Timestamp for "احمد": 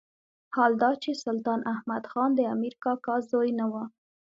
1.73-2.03